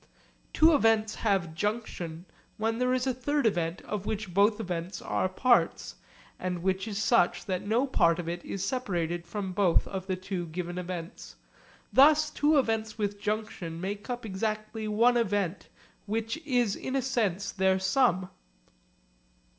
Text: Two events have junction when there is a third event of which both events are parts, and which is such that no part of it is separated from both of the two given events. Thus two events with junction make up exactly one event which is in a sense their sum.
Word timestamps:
Two 0.51 0.73
events 0.73 1.13
have 1.13 1.53
junction 1.53 2.25
when 2.57 2.79
there 2.79 2.91
is 2.91 3.05
a 3.05 3.13
third 3.13 3.45
event 3.45 3.81
of 3.81 4.07
which 4.07 4.33
both 4.33 4.59
events 4.59 4.99
are 4.99 5.29
parts, 5.29 5.93
and 6.39 6.63
which 6.63 6.87
is 6.87 6.97
such 6.97 7.45
that 7.45 7.67
no 7.67 7.85
part 7.85 8.17
of 8.17 8.27
it 8.27 8.43
is 8.43 8.65
separated 8.65 9.27
from 9.27 9.51
both 9.51 9.87
of 9.87 10.07
the 10.07 10.15
two 10.15 10.47
given 10.47 10.79
events. 10.79 11.35
Thus 11.93 12.31
two 12.31 12.57
events 12.57 12.97
with 12.97 13.21
junction 13.21 13.79
make 13.79 14.09
up 14.09 14.25
exactly 14.25 14.87
one 14.87 15.17
event 15.17 15.69
which 16.07 16.35
is 16.47 16.75
in 16.75 16.95
a 16.95 17.01
sense 17.03 17.51
their 17.51 17.77
sum. 17.77 18.27